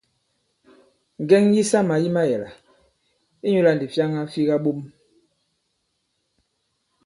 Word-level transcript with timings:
Ŋgɛŋ 1.21 1.43
yisamà 1.55 1.95
yi 2.03 2.09
mayɛ̀là, 2.15 2.49
inyūlā 3.45 3.71
ndǐ 3.75 3.85
fyaŋa 3.93 4.21
fi 4.33 4.41
kaɓom. 4.49 4.79